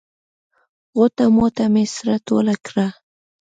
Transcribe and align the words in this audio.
غوټه 0.95 1.25
موټه 1.35 1.65
مې 1.73 1.83
سره 1.95 2.13
ټوله 2.27 2.55
کړه. 2.65 2.87